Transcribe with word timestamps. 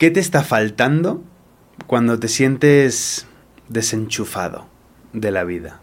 ¿Qué 0.00 0.10
te 0.10 0.18
está 0.18 0.42
faltando 0.42 1.22
cuando 1.86 2.18
te 2.18 2.28
sientes 2.28 3.26
desenchufado 3.68 4.66
de 5.12 5.30
la 5.30 5.44
vida? 5.44 5.82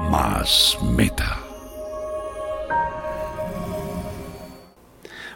Más 0.00 0.78
meta. 0.96 1.38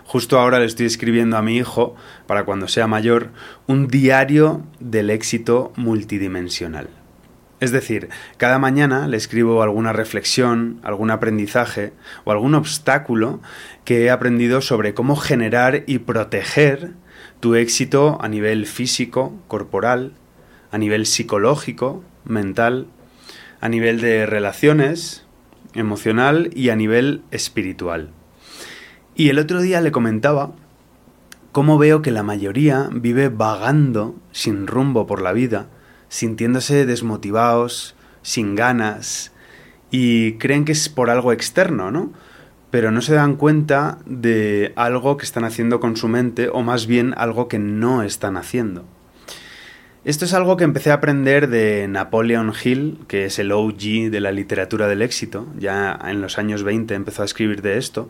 Justo 0.07 0.39
ahora 0.39 0.61
le 0.61 0.65
estoy 0.65 0.87
escribiendo 0.87 1.37
a 1.37 1.43
mi 1.43 1.59
hijo, 1.59 1.95
para 2.27 2.47
cuando 2.47 2.69
sea 2.69 2.87
mayor, 2.87 3.33
un 3.67 3.89
diario 3.89 4.63
del 4.81 5.11
éxito 5.11 5.75
multidimensional. 5.77 6.89
Es 7.61 7.73
decir, 7.73 8.09
cada 8.37 8.59
mañana 8.59 9.09
le 9.09 9.17
escribo 9.17 9.63
alguna 9.63 9.93
reflexión, 9.93 10.81
algún 10.85 11.11
aprendizaje 11.11 11.93
o 12.25 12.31
algún 12.31 12.55
obstáculo 12.55 13.41
que 13.85 14.05
he 14.05 14.11
aprendido 14.11 14.61
sobre 14.61 14.95
cómo 14.95 15.17
generar 15.17 15.83
y 15.87 15.99
proteger 15.99 16.93
tu 17.41 17.57
éxito 17.57 18.19
a 18.21 18.29
nivel 18.29 18.67
físico, 18.67 19.35
corporal, 19.49 20.13
a 20.71 20.79
nivel 20.79 21.07
psicológico, 21.07 22.05
mental, 22.25 22.87
a 23.61 23.69
nivel 23.69 24.01
de 24.01 24.27
relaciones, 24.27 25.25
emocional 25.75 26.51
y 26.55 26.69
a 26.69 26.77
nivel 26.77 27.23
espiritual. 27.33 28.11
Y 29.17 29.31
el 29.31 29.39
otro 29.41 29.61
día 29.61 29.81
le 29.81 29.91
comentaba 29.91 30.53
cómo 31.51 31.77
veo 31.77 32.03
que 32.03 32.13
la 32.13 32.23
mayoría 32.23 32.89
vive 32.93 33.29
vagando 33.31 34.15
sin 34.31 34.69
rumbo 34.69 35.09
por 35.09 35.23
la 35.23 35.33
vida, 35.33 35.67
sintiéndose 36.09 36.87
desmotivados, 36.87 37.95
sin 38.23 38.55
ganas, 38.55 39.33
y 39.91 40.35
creen 40.35 40.65
que 40.65 40.73
es 40.73 40.89
por 40.89 41.11
algo 41.11 41.33
externo, 41.33 41.91
¿no? 41.91 42.13
Pero 42.71 42.91
no 42.91 43.01
se 43.01 43.15
dan 43.15 43.37
cuenta 43.37 43.99
de 44.05 44.73
algo 44.77 45.17
que 45.17 45.25
están 45.25 45.45
haciendo 45.45 45.81
con 45.81 45.97
su 45.97 46.09
mente, 46.09 46.49
o 46.49 46.63
más 46.63 46.87
bien 46.87 47.15
algo 47.17 47.49
que 47.49 47.59
no 47.59 48.03
están 48.03 48.37
haciendo. 48.37 48.85
Esto 50.05 50.25
es 50.25 50.33
algo 50.33 50.57
que 50.57 50.65
empecé 50.65 50.91
a 50.91 50.95
aprender 50.95 51.49
de 51.49 51.87
Napoleon 51.89 52.53
Hill, 52.63 52.99
que 53.09 53.27
es 53.27 53.39
el 53.39 53.53
OG 53.53 54.11
de 54.11 54.21
la 54.21 54.33
literatura 54.33 54.87
del 54.87 55.03
éxito, 55.03 55.49
ya 55.59 55.99
en 56.05 56.21
los 56.21 56.39
años 56.39 56.63
20 56.63 56.95
empezó 56.95 57.23
a 57.23 57.25
escribir 57.25 57.63
de 57.63 57.79
esto, 57.79 58.09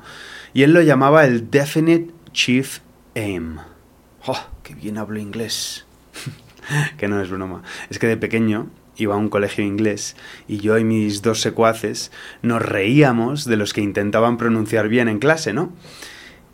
y 0.52 0.62
él 0.62 0.72
lo 0.72 0.82
llamaba 0.82 1.24
el 1.24 1.50
Definite 1.50 2.12
Chief 2.32 2.80
Aim. 3.16 3.58
¡Oh, 4.26 4.38
qué 4.62 4.74
bien 4.74 4.98
hablo 4.98 5.18
inglés! 5.18 5.86
que 6.96 7.08
no 7.08 7.20
es 7.20 7.30
broma. 7.30 7.62
Es 7.90 7.98
que 7.98 8.06
de 8.06 8.16
pequeño 8.16 8.68
iba 8.96 9.14
a 9.14 9.18
un 9.18 9.28
colegio 9.28 9.64
inglés 9.64 10.16
y 10.48 10.58
yo 10.58 10.76
y 10.78 10.84
mis 10.84 11.22
dos 11.22 11.40
secuaces 11.40 12.10
nos 12.42 12.60
reíamos 12.60 13.44
de 13.44 13.56
los 13.56 13.72
que 13.72 13.80
intentaban 13.80 14.36
pronunciar 14.36 14.88
bien 14.88 15.08
en 15.08 15.18
clase, 15.18 15.52
¿no? 15.52 15.72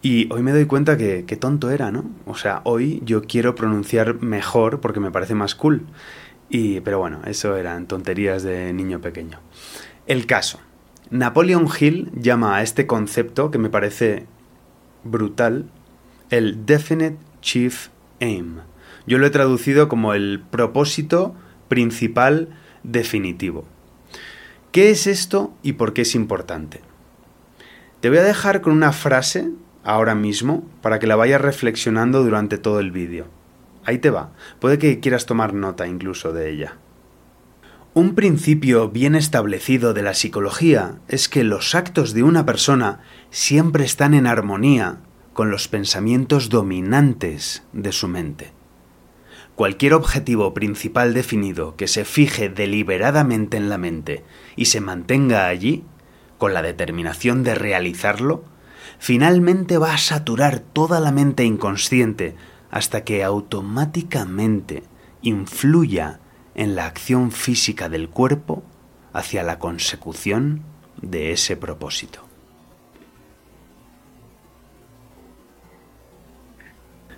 Y 0.03 0.31
hoy 0.31 0.43
me 0.43 0.53
doy 0.53 0.67
cuenta 0.67 0.99
que 0.99 1.25
qué 1.27 1.37
tonto 1.37 1.71
era, 1.71 1.91
¿no? 1.91 2.05
O 2.27 2.35
sea, 2.35 2.61
hoy 2.65 3.01
yo 3.07 3.23
quiero 3.23 3.55
pronunciar 3.55 4.21
mejor 4.21 4.81
porque 4.81 5.01
me 5.01 5.11
parece 5.11 5.35
más 5.35 5.55
cool. 5.55 5.87
Y, 6.51 6.81
pero 6.81 6.99
bueno, 6.99 7.23
eso 7.25 7.57
eran 7.57 7.87
tonterías 7.87 8.43
de 8.43 8.75
niño 8.75 9.01
pequeño. 9.01 9.41
El 10.07 10.27
caso. 10.27 10.61
Napoleon 11.11 11.69
Hill 11.81 12.11
llama 12.15 12.57
a 12.57 12.63
este 12.63 12.87
concepto 12.87 13.51
que 13.51 13.57
me 13.57 13.71
parece 13.71 14.27
brutal 15.05 15.71
el 16.29 16.67
Definite 16.67 17.17
Chief 17.41 17.89
Aim. 18.21 18.61
Yo 19.07 19.19
lo 19.19 19.27
he 19.27 19.31
traducido 19.31 19.89
como 19.89 20.15
el 20.15 20.43
propósito 20.51 21.35
principal 21.69 22.49
definitivo. 22.83 23.65
¿Qué 24.73 24.91
es 24.91 25.07
esto 25.07 25.55
y 25.63 25.75
por 25.75 25.93
qué 25.93 26.03
es 26.03 26.15
importante? 26.15 26.81
Te 28.01 28.09
voy 28.09 28.19
a 28.19 28.25
dejar 28.25 28.61
con 28.61 28.73
una 28.73 28.93
frase 28.93 29.51
ahora 29.85 30.15
mismo 30.15 30.65
para 30.83 30.99
que 30.99 31.07
la 31.07 31.17
vayas 31.17 31.41
reflexionando 31.41 32.23
durante 32.25 32.59
todo 32.59 32.81
el 32.81 32.91
vídeo. 32.91 33.27
Ahí 33.85 33.99
te 33.99 34.11
va. 34.11 34.33
Puede 34.61 34.79
que 34.79 35.01
quieras 35.01 35.27
tomar 35.27 35.55
nota 35.55 35.87
incluso 35.87 36.33
de 36.33 36.51
ella. 36.51 36.79
Un 37.93 38.17
principio 38.17 38.89
bien 38.89 39.15
establecido 39.15 39.95
de 39.95 40.03
la 40.03 40.15
psicología 40.15 40.97
es 41.07 41.29
que 41.29 41.45
los 41.45 41.75
actos 41.77 42.13
de 42.13 42.25
una 42.25 42.45
persona 42.45 43.01
siempre 43.31 43.85
están 43.85 44.15
en 44.15 44.27
armonía 44.27 44.99
con 45.33 45.51
los 45.51 45.69
pensamientos 45.69 46.49
dominantes 46.49 47.63
de 47.73 47.93
su 47.93 48.09
mente. 48.09 48.54
Cualquier 49.57 49.95
objetivo 49.95 50.53
principal 50.53 51.15
definido 51.15 51.77
que 51.77 51.87
se 51.87 52.05
fije 52.05 52.49
deliberadamente 52.49 53.57
en 53.57 53.69
la 53.69 53.79
mente 53.79 54.25
y 54.57 54.65
se 54.65 54.81
mantenga 54.81 55.47
allí, 55.47 55.85
con 56.39 56.55
la 56.55 56.63
determinación 56.63 57.45
de 57.45 57.55
realizarlo, 57.55 58.45
finalmente 58.99 59.79
va 59.79 59.95
a 59.95 59.99
saturar 59.99 60.59
toda 60.59 60.99
la 60.99 61.13
mente 61.13 61.45
inconsciente 61.45 62.35
hasta 62.71 63.05
que 63.05 63.23
automáticamente 63.23 64.83
influya 65.23 66.19
en 66.57 66.75
la 66.75 66.87
acción 66.87 67.31
física 67.31 67.89
del 67.89 68.09
cuerpo 68.09 68.65
hacia 69.13 69.45
la 69.45 69.61
consecución 69.61 70.63
de 71.01 71.31
ese 71.31 71.57
propósito. 71.57 72.27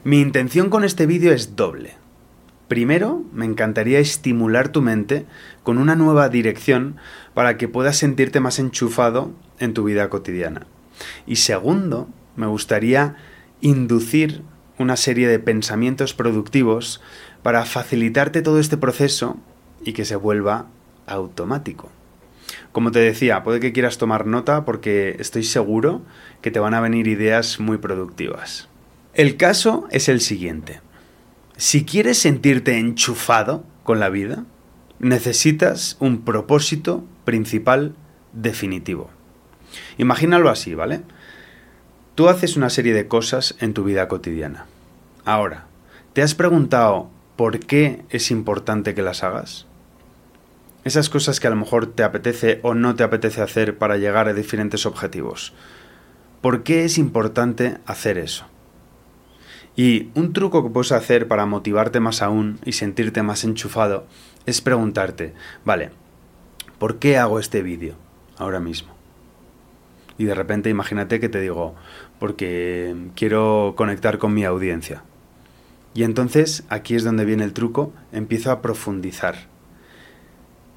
Mi 0.05 0.21
intención 0.21 0.69
con 0.69 0.85
este 0.85 1.07
vídeo 1.07 1.33
es 1.33 1.57
doble. 1.57 1.97
Primero, 2.69 3.25
me 3.33 3.45
encantaría 3.45 4.01
estimular 4.01 4.69
tu 4.69 4.83
mente 4.83 5.25
con 5.63 5.79
una 5.79 5.95
nueva 5.95 6.29
dirección 6.29 6.97
para 7.33 7.57
que 7.57 7.69
puedas 7.69 7.97
sentirte 7.97 8.41
más 8.41 8.59
enchufado 8.59 9.33
en 9.59 9.73
tu 9.73 9.85
vida 9.85 10.09
cotidiana. 10.11 10.67
Y 11.27 11.37
segundo, 11.37 12.09
me 12.35 12.47
gustaría 12.47 13.17
inducir 13.61 14.43
una 14.79 14.97
serie 14.97 15.29
de 15.29 15.39
pensamientos 15.39 16.13
productivos 16.13 17.01
para 17.43 17.65
facilitarte 17.65 18.43
todo 18.43 18.59
este 18.59 18.77
proceso 18.77 19.37
y 19.85 19.93
que 19.93 20.05
se 20.05 20.17
vuelva 20.17 20.67
automático. 21.07 21.91
Como 22.73 22.91
te 22.91 22.99
decía, 22.99 23.43
puede 23.43 23.61
que 23.61 23.73
quieras 23.73 23.99
tomar 23.99 24.27
nota 24.27 24.65
porque 24.65 25.17
estoy 25.19 25.45
seguro 25.45 26.03
que 26.43 26.51
te 26.51 26.61
van 26.61 26.75
a 26.75 26.81
venir 26.81 27.07
ideas 27.07 27.61
muy 27.61 27.79
productivas. 27.79 28.69
El 29.15 29.37
caso 29.37 29.89
es 29.91 30.09
el 30.09 30.21
siguiente. 30.21 30.81
Si 31.57 31.87
quieres 31.87 32.19
sentirte 32.19 32.79
enchufado 32.79 33.65
con 33.83 33.99
la 33.99 34.11
vida, 34.11 34.45
necesitas 34.99 35.97
un 36.01 36.23
propósito 36.23 37.03
principal 37.25 37.95
definitivo. 38.35 39.09
Imagínalo 39.97 40.51
así, 40.51 40.75
¿vale? 40.75 41.01
Tú 42.15 42.29
haces 42.29 42.57
una 42.57 42.69
serie 42.69 42.93
de 42.93 43.09
cosas 43.09 43.57
en 43.59 43.73
tu 43.73 43.85
vida 43.85 44.07
cotidiana. 44.07 44.67
Ahora, 45.25 45.65
¿te 46.13 46.23
has 46.23 46.35
preguntado 46.35 47.11
por 47.37 47.59
qué 47.61 48.03
es 48.11 48.31
importante 48.31 48.95
que 48.95 49.03
las 49.03 49.25
hagas? 49.25 49.67
Esas 50.85 51.09
cosas 51.09 51.41
que 51.41 51.47
a 51.47 51.51
lo 51.51 51.57
mejor 51.57 51.87
te 51.87 52.05
apetece 52.05 52.61
o 52.63 52.75
no 52.75 52.95
te 52.97 53.03
apetece 53.03 53.41
hacer 53.41 53.79
para 53.79 53.97
llegar 53.97 54.29
a 54.29 54.35
diferentes 54.35 54.85
objetivos. 54.85 55.55
¿Por 56.43 56.63
qué 56.63 56.85
es 56.85 56.99
importante 56.99 57.79
hacer 57.87 58.19
eso? 58.19 58.47
Y 59.77 60.09
un 60.15 60.33
truco 60.33 60.63
que 60.63 60.71
puedes 60.71 60.93
hacer 60.93 61.29
para 61.29 61.45
motivarte 61.45 62.01
más 62.01 62.23
aún 62.23 62.59
y 62.65 62.73
sentirte 62.73 63.23
más 63.23 63.45
enchufado 63.45 64.07
es 64.47 64.63
preguntarte, 64.63 65.35
vale, 65.67 65.91
¿por 66.79 66.99
qué 66.99 67.19
hago 67.19 67.39
este 67.39 67.63
vídeo 67.63 67.95
ahora 68.39 68.59
mismo? 68.59 68.95
Y 70.17 70.25
de 70.25 70.35
repente 70.35 70.71
imagínate 70.71 71.21
que 71.21 71.29
te 71.29 71.41
digo, 71.41 71.75
porque 72.19 72.97
quiero 73.15 73.75
conectar 73.77 74.17
con 74.17 74.33
mi 74.33 74.45
audiencia. 74.45 75.03
Y 75.93 76.05
entonces 76.05 76.65
aquí 76.71 76.95
es 76.95 77.05
donde 77.05 77.27
viene 77.27 77.45
el 77.45 77.53
truco, 77.53 77.93
empiezo 78.13 78.51
a 78.51 78.63
profundizar. 78.63 79.37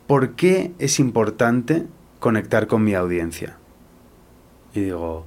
¿Por 0.08 0.32
qué 0.36 0.74
es 0.80 1.00
importante 1.00 1.86
conectar 2.20 2.68
con 2.68 2.84
mi 2.84 2.96
audiencia? 2.96 3.58
Y 4.74 4.82
digo, 4.82 5.26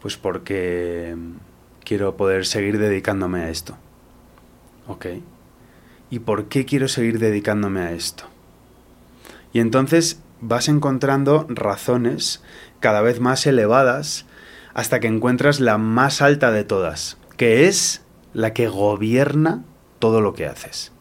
pues 0.00 0.16
porque 0.16 1.14
quiero 1.84 2.16
poder 2.16 2.46
seguir 2.46 2.78
dedicándome 2.78 3.42
a 3.42 3.50
esto. 3.50 3.76
¿Ok? 4.86 5.06
¿Y 6.10 6.20
por 6.20 6.46
qué 6.46 6.64
quiero 6.64 6.88
seguir 6.88 7.18
dedicándome 7.18 7.80
a 7.80 7.92
esto? 7.92 8.24
Y 9.52 9.60
entonces 9.60 10.20
vas 10.40 10.68
encontrando 10.68 11.46
razones 11.48 12.42
cada 12.80 13.00
vez 13.00 13.20
más 13.20 13.46
elevadas 13.46 14.26
hasta 14.74 15.00
que 15.00 15.06
encuentras 15.06 15.60
la 15.60 15.78
más 15.78 16.22
alta 16.22 16.50
de 16.50 16.64
todas, 16.64 17.18
que 17.36 17.68
es 17.68 18.02
la 18.34 18.52
que 18.52 18.68
gobierna 18.68 19.64
todo 19.98 20.20
lo 20.20 20.34
que 20.34 20.46
haces. 20.46 20.92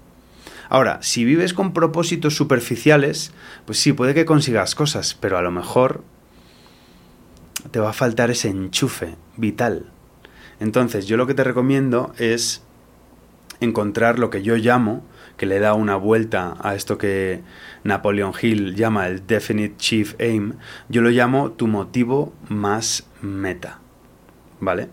Ahora, 0.69 0.99
si 1.01 1.25
vives 1.25 1.53
con 1.53 1.73
propósitos 1.73 2.35
superficiales, 2.35 3.33
pues 3.65 3.79
sí, 3.79 3.93
puede 3.93 4.13
que 4.13 4.25
consigas 4.25 4.75
cosas, 4.75 5.15
pero 5.19 5.37
a 5.37 5.41
lo 5.41 5.51
mejor 5.51 6.03
te 7.71 7.79
va 7.79 7.89
a 7.89 7.93
faltar 7.93 8.31
ese 8.31 8.49
enchufe 8.49 9.15
vital 9.35 9.91
entonces, 10.61 11.07
yo 11.07 11.17
lo 11.17 11.25
que 11.25 11.33
te 11.33 11.43
recomiendo 11.43 12.13
es 12.19 12.61
encontrar 13.61 14.19
lo 14.19 14.29
que 14.29 14.43
yo 14.43 14.55
llamo, 14.57 15.03
que 15.35 15.47
le 15.47 15.59
da 15.59 15.73
una 15.73 15.95
vuelta 15.95 16.55
a 16.61 16.75
esto 16.75 16.99
que 16.99 17.41
Napoleon 17.83 18.31
Hill 18.39 18.75
llama 18.75 19.07
el 19.07 19.25
Definite 19.25 19.77
Chief 19.77 20.13
Aim, 20.19 20.53
yo 20.87 21.01
lo 21.01 21.09
llamo 21.09 21.51
tu 21.51 21.65
motivo 21.65 22.31
más 22.47 23.07
meta. 23.23 23.79
¿Vale? 24.59 24.89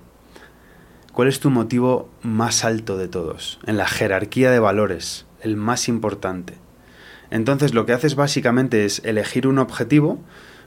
¿Cuál 1.13 1.29
es 1.29 1.39
tu 1.39 1.51
motivo 1.51 2.09
más 2.23 2.65
alto 2.65 2.97
de 2.97 3.09
todos? 3.09 3.61
En 3.67 3.77
la 3.77 3.87
jerarquía 3.87 4.51
de 4.51 4.61
valores, 4.61 5.27
el 5.43 5.57
más 5.57 5.87
importante. 5.89 6.55
Entonces 7.31 7.75
lo 7.75 7.85
que 7.85 7.93
haces 7.93 8.15
básicamente 8.15 8.87
es 8.87 9.03
elegir 9.05 9.47
un 9.47 9.59
objetivo, 9.59 10.19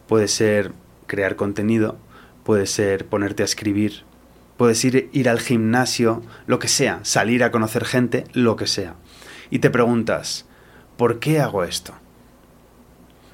puede 0.05 0.27
ser 0.27 0.73
crear 1.07 1.35
contenido, 1.35 1.97
puede 2.43 2.67
ser 2.67 3.07
ponerte 3.07 3.41
a 3.41 3.45
escribir, 3.45 4.03
puedes 4.61 4.85
ir, 4.85 5.09
ir 5.11 5.27
al 5.27 5.39
gimnasio, 5.39 6.21
lo 6.45 6.59
que 6.59 6.67
sea, 6.67 6.99
salir 7.01 7.43
a 7.43 7.49
conocer 7.49 7.83
gente, 7.83 8.25
lo 8.33 8.55
que 8.55 8.67
sea. 8.67 8.93
Y 9.49 9.59
te 9.59 9.71
preguntas, 9.71 10.45
¿por 10.97 11.19
qué 11.19 11.39
hago 11.39 11.63
esto? 11.63 11.95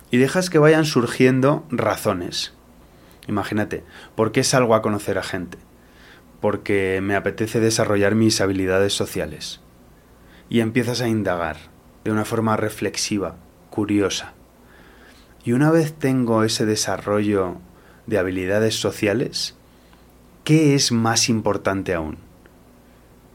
Y 0.10 0.18
dejas 0.18 0.50
que 0.50 0.58
vayan 0.58 0.86
surgiendo 0.86 1.66
razones. 1.70 2.54
Imagínate, 3.28 3.84
¿por 4.16 4.32
qué 4.32 4.44
salgo 4.44 4.74
a 4.74 4.82
conocer 4.82 5.18
a 5.18 5.24
gente? 5.24 5.58
porque 6.40 7.00
me 7.02 7.16
apetece 7.16 7.60
desarrollar 7.60 8.16
mis 8.16 8.42
habilidades 8.42 8.94
sociales. 8.94 9.60
Y 10.50 10.62
empiezas 10.62 11.02
a 11.02 11.08
indagar 11.08 11.58
de 12.04 12.12
una 12.12 12.26
forma 12.26 12.56
reflexiva, 12.56 13.36
curiosa. 13.70 14.34
Y 15.44 15.54
una 15.54 15.72
vez 15.72 15.94
tengo 15.94 16.44
ese 16.44 16.66
desarrollo 16.66 17.58
de 18.06 18.18
habilidades 18.18 18.80
sociales, 18.80 19.57
¿qué 20.48 20.76
es 20.76 20.94
más 20.94 21.28
importante 21.28 21.94
aún? 21.94 22.20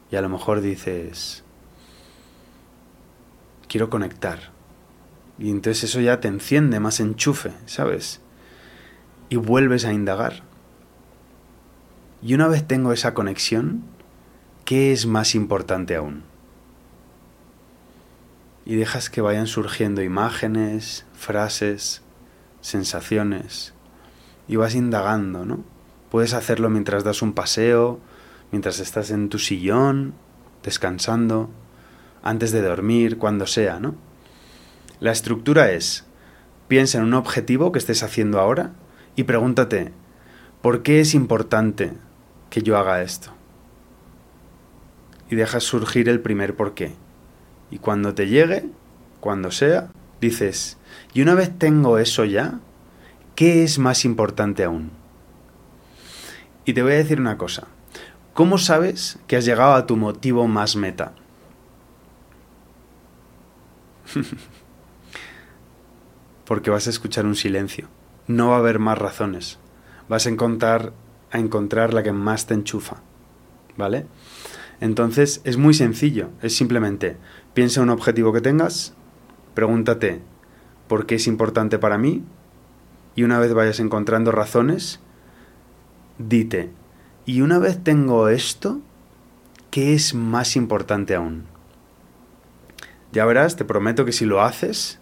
Y 0.09 0.15
a 0.15 0.21
lo 0.23 0.29
mejor 0.29 0.61
dices, 0.61 1.43
quiero 3.67 3.91
conectar. 3.91 4.51
Y 5.37 5.51
entonces 5.51 5.83
eso 5.83 6.01
ya 6.01 6.19
te 6.19 6.27
enciende 6.27 6.79
más 6.79 6.99
enchufe, 6.99 7.51
¿sabes? 7.67 8.19
Y 9.29 9.35
vuelves 9.35 9.85
a 9.85 9.93
indagar 9.93 10.41
y 12.25 12.35
una 12.35 12.47
vez 12.47 12.65
tengo 12.65 12.93
esa 12.93 13.13
conexión, 13.13 13.83
¿qué 14.63 14.93
es 14.93 15.05
más 15.05 15.35
importante 15.35 15.97
aún? 15.97 16.23
Y 18.65 18.75
dejas 18.75 19.09
que 19.09 19.19
vayan 19.19 19.45
surgiendo 19.45 20.01
imágenes, 20.01 21.05
frases, 21.13 22.01
sensaciones, 22.61 23.73
y 24.47 24.55
vas 24.55 24.73
indagando, 24.73 25.43
¿no? 25.43 25.72
Puedes 26.13 26.35
hacerlo 26.35 26.69
mientras 26.69 27.03
das 27.03 27.23
un 27.23 27.33
paseo, 27.33 27.99
mientras 28.51 28.79
estás 28.79 29.09
en 29.09 29.29
tu 29.29 29.39
sillón, 29.39 30.13
descansando, 30.61 31.49
antes 32.21 32.51
de 32.51 32.61
dormir, 32.61 33.17
cuando 33.17 33.47
sea, 33.47 33.79
¿no? 33.79 33.95
La 34.99 35.11
estructura 35.11 35.71
es, 35.71 36.05
piensa 36.67 36.99
en 36.99 37.05
un 37.05 37.15
objetivo 37.15 37.71
que 37.71 37.79
estés 37.79 38.03
haciendo 38.03 38.39
ahora 38.39 38.73
y 39.15 39.23
pregúntate, 39.23 39.91
¿por 40.61 40.83
qué 40.83 40.99
es 40.99 41.15
importante 41.15 41.93
que 42.51 42.61
yo 42.61 42.77
haga 42.77 43.01
esto. 43.01 43.31
Y 45.31 45.35
dejas 45.35 45.63
surgir 45.63 46.09
el 46.09 46.19
primer 46.19 46.55
por 46.55 46.75
qué. 46.75 46.93
Y 47.71 47.79
cuando 47.79 48.13
te 48.13 48.27
llegue, 48.27 48.69
cuando 49.19 49.49
sea, 49.49 49.89
dices, 50.21 50.77
y 51.15 51.23
una 51.23 51.33
vez 51.33 51.57
tengo 51.57 51.97
eso 51.97 52.23
ya, 52.23 52.59
¿qué 53.33 53.63
es 53.63 53.79
más 53.79 54.05
importante 54.05 54.63
aún? 54.63 55.02
Y 56.65 56.73
te 56.73 56.81
voy 56.81 56.93
a 56.93 56.97
decir 56.97 57.19
una 57.19 57.37
cosa. 57.37 57.67
¿Cómo 58.33 58.57
sabes 58.57 59.19
que 59.27 59.35
has 59.35 59.45
llegado 59.45 59.73
a 59.73 59.85
tu 59.85 59.95
motivo 59.95 60.47
más 60.47 60.75
meta? 60.75 61.13
Porque 66.45 66.69
vas 66.69 66.87
a 66.87 66.89
escuchar 66.89 67.25
un 67.25 67.35
silencio. 67.35 67.87
No 68.27 68.49
va 68.49 68.55
a 68.55 68.59
haber 68.59 68.79
más 68.79 68.97
razones. 68.97 69.59
Vas 70.09 70.25
a 70.25 70.29
encontrar 70.29 70.93
a 71.31 71.39
encontrar 71.39 71.93
la 71.93 72.03
que 72.03 72.11
más 72.11 72.45
te 72.45 72.53
enchufa. 72.53 72.97
¿Vale? 73.75 74.05
Entonces 74.79 75.41
es 75.43 75.57
muy 75.57 75.73
sencillo, 75.73 76.29
es 76.41 76.55
simplemente 76.55 77.17
piensa 77.53 77.81
un 77.81 77.89
objetivo 77.89 78.33
que 78.33 78.41
tengas, 78.41 78.93
pregúntate 79.53 80.21
por 80.87 81.05
qué 81.05 81.15
es 81.15 81.27
importante 81.27 81.79
para 81.79 81.97
mí 81.97 82.23
y 83.15 83.23
una 83.23 83.39
vez 83.39 83.53
vayas 83.53 83.79
encontrando 83.79 84.31
razones, 84.31 84.99
dite, 86.17 86.71
y 87.25 87.41
una 87.41 87.59
vez 87.59 87.83
tengo 87.83 88.27
esto, 88.29 88.81
¿qué 89.71 89.93
es 89.93 90.13
más 90.13 90.55
importante 90.55 91.15
aún? 91.15 91.45
Ya 93.11 93.25
verás, 93.25 93.55
te 93.55 93.65
prometo 93.65 94.05
que 94.05 94.11
si 94.11 94.25
lo 94.25 94.41
haces 94.41 94.99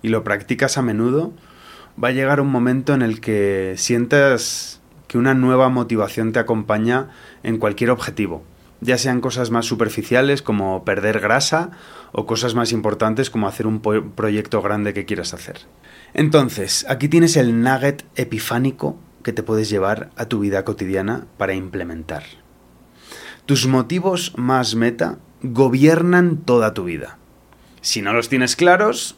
y 0.00 0.08
lo 0.08 0.24
practicas 0.24 0.78
a 0.78 0.82
menudo, 0.82 1.32
va 2.02 2.08
a 2.08 2.12
llegar 2.12 2.40
un 2.40 2.50
momento 2.50 2.94
en 2.94 3.02
el 3.02 3.20
que 3.20 3.74
sientas 3.76 4.80
que 5.08 5.18
una 5.18 5.34
nueva 5.34 5.68
motivación 5.68 6.32
te 6.32 6.38
acompaña 6.38 7.10
en 7.42 7.58
cualquier 7.58 7.90
objetivo, 7.90 8.44
ya 8.80 8.96
sean 8.98 9.20
cosas 9.20 9.50
más 9.50 9.66
superficiales 9.66 10.42
como 10.42 10.84
perder 10.84 11.18
grasa 11.20 11.70
o 12.12 12.26
cosas 12.26 12.54
más 12.54 12.72
importantes 12.72 13.30
como 13.30 13.48
hacer 13.48 13.66
un 13.66 13.80
proyecto 13.80 14.62
grande 14.62 14.94
que 14.94 15.04
quieras 15.04 15.34
hacer. 15.34 15.60
Entonces, 16.14 16.86
aquí 16.88 17.08
tienes 17.08 17.36
el 17.36 17.60
nugget 17.60 18.04
epifánico 18.14 18.96
que 19.22 19.32
te 19.32 19.42
puedes 19.42 19.68
llevar 19.68 20.10
a 20.16 20.26
tu 20.26 20.40
vida 20.40 20.64
cotidiana 20.64 21.26
para 21.36 21.54
implementar. 21.54 22.24
Tus 23.46 23.66
motivos 23.66 24.34
más 24.36 24.74
meta 24.74 25.18
gobiernan 25.42 26.38
toda 26.38 26.74
tu 26.74 26.84
vida. 26.84 27.18
Si 27.80 28.02
no 28.02 28.12
los 28.12 28.28
tienes 28.28 28.56
claros, 28.56 29.16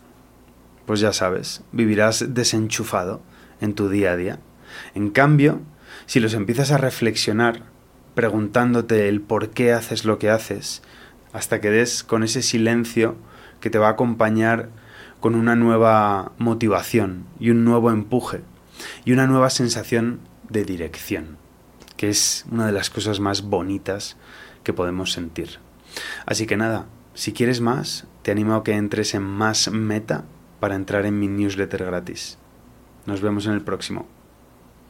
pues 0.87 1.01
ya 1.01 1.13
sabes, 1.13 1.63
vivirás 1.73 2.35
desenchufado 2.35 3.23
en 3.61 3.75
tu 3.75 3.89
día 3.89 4.13
a 4.13 4.17
día. 4.17 4.39
En 4.95 5.11
cambio, 5.11 5.61
si 6.07 6.21
los 6.21 6.35
empiezas 6.35 6.71
a 6.71 6.79
reflexionar, 6.79 7.63
preguntándote 8.15 9.09
el 9.09 9.21
por 9.21 9.51
qué 9.51 9.73
haces 9.73 10.05
lo 10.05 10.19
que 10.19 10.31
haces, 10.31 10.83
hasta 11.33 11.61
que 11.61 11.71
des 11.71 12.03
con 12.03 12.23
ese 12.23 12.43
silencio 12.43 13.17
que 13.61 13.71
te 13.71 13.79
va 13.79 13.89
a 13.89 13.93
acompañar 13.93 14.69
con 15.21 15.35
una 15.35 15.55
nueva 15.55 16.33
motivación 16.39 17.25
y 17.39 17.51
un 17.51 17.65
nuevo 17.65 17.91
empuje 17.91 18.43
y 19.05 19.13
una 19.13 19.27
nueva 19.27 19.51
sensación 19.51 20.21
de 20.49 20.65
dirección, 20.65 21.39
que 21.97 22.09
es 22.09 22.45
una 22.51 22.67
de 22.67 22.73
las 22.73 22.91
cosas 22.91 23.21
más 23.21 23.43
bonitas 23.43 24.17
que 24.65 24.73
podemos 24.73 25.13
sentir. 25.13 25.59
Así 26.27 26.47
que 26.47 26.57
nada, 26.57 26.87
si 27.15 27.33
quieres 27.33 27.61
más, 27.61 28.07
te 28.23 28.31
animo 28.31 28.55
a 28.55 28.65
que 28.65 28.73
entres 28.73 29.15
en 29.15 29.23
Más 29.23 29.71
Meta 29.71 30.25
para 30.61 30.75
entrar 30.75 31.07
en 31.07 31.19
mi 31.19 31.29
newsletter 31.29 31.85
gratis. 31.85 32.39
Nos 33.07 33.21
vemos 33.21 33.47
en 33.47 33.53
el 33.53 33.63
próximo. 33.63 34.07